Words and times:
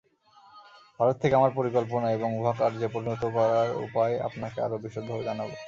ভারত 0.99 1.15
থেকে 1.21 1.33
আমার 1.35 1.51
পরিকল্পনা 1.55 2.07
এবং 2.11 2.29
উহা 2.39 2.53
কার্যে 2.59 2.87
পরিণত 2.87 3.23
করার 3.35 3.69
উপায় 3.85 4.13
আপনাকে 4.27 4.57
আরও 4.61 4.77
বিশদভাবে 4.83 5.23
জানাব। 5.23 5.49